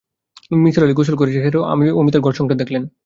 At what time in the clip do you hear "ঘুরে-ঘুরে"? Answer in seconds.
1.51-1.59